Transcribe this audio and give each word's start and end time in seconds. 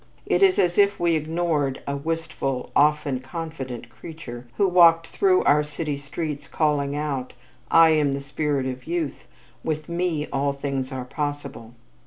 It 0.25 0.41
is 0.41 0.57
as 0.57 0.79
if 0.79 0.99
we 0.99 1.13
ignored 1.15 1.83
a 1.85 1.95
wistful, 1.95 2.71
over 2.75 3.19
confident 3.19 3.87
creature 3.89 4.47
who 4.57 4.67
walked 4.67 5.05
through 5.05 5.43
our 5.43 5.61
city 5.63 5.95
streets 5.95 6.47
calling 6.47 6.95
out, 6.95 7.33
"I 7.69 7.91
am 7.91 8.13
the 8.13 8.19
spirit 8.21 8.65
of 8.65 8.87
Youth! 8.87 9.27
With 9.63 9.89
me, 9.89 10.27
all 10.33 10.53
things 10.53 10.91
are 10.91 11.05
possible!" 11.05 11.75